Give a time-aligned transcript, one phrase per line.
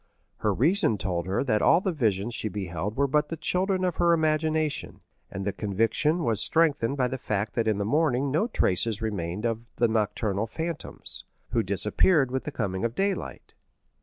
[0.37, 3.97] Her reason told her that all the visions she beheld were but the children of
[3.97, 8.47] her imagination, and the conviction was strengthened by the fact that in the morning no
[8.47, 13.53] traces remained of the nocturnal phantoms, who disappeared with the coming of daylight.